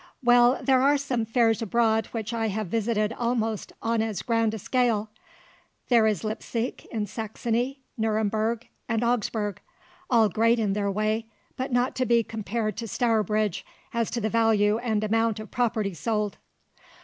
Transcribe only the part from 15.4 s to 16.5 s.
property sold."